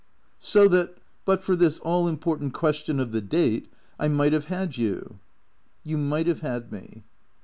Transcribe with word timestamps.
"So 0.39 0.67
that, 0.69 0.97
but 1.25 1.43
for 1.43 1.55
this 1.55 1.77
all 1.77 2.07
important 2.07 2.55
question 2.55 2.99
of 2.99 3.11
the 3.11 3.21
date, 3.21 3.67
I 3.99 4.07
might 4.07 4.33
have 4.33 4.45
had 4.45 4.75
you?"" 4.75 5.19
You 5.83 5.99
might 5.99 6.25
have 6.25 6.39
had 6.39 6.71
me." 6.71 7.03